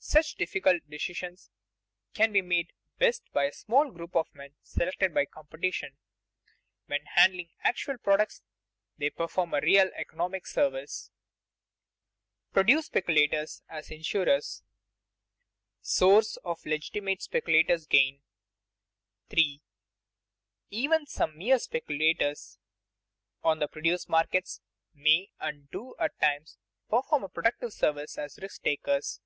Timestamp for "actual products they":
7.62-9.10